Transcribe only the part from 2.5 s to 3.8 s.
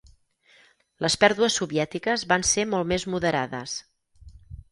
ser molt més moderades.